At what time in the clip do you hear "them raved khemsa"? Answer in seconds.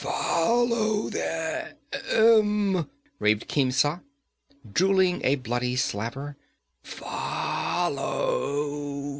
1.11-4.01